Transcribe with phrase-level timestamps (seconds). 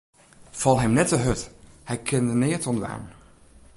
[0.61, 1.41] Fal him net hurd,
[1.89, 3.03] hy kin der neat oan dwaan.